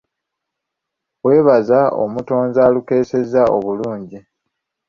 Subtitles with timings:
[1.23, 4.19] Yeebaza omutonzi alukeesezza obulungi.